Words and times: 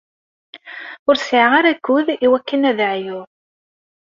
Ur 1.07 1.15
sɛiɣ 1.17 1.51
ara 1.59 1.69
akud 1.73 2.07
i 2.25 2.27
wakken 2.31 2.67
ad 2.69 2.79
ɛyuɣ. 2.91 3.27